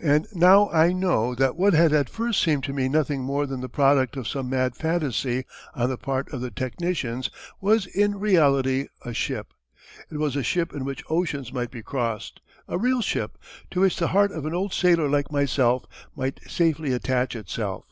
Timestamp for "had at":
1.72-2.08